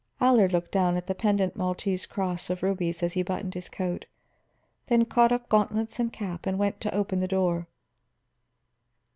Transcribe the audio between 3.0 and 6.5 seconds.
as he buttoned his coat, then caught up gauntlets and cap,